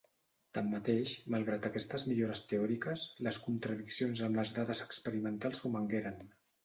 Tanmateix, 0.57 1.11
malgrat 1.33 1.67
aquestes 1.69 2.05
millores 2.11 2.41
teòriques, 2.53 3.03
les 3.29 3.39
contradiccions 3.47 4.23
amb 4.29 4.41
les 4.41 4.55
dades 4.57 4.83
experimentals 4.87 5.63
romangueren. 5.67 6.19